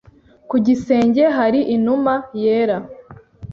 [0.49, 2.77] Ku gisenge hari inuma yera.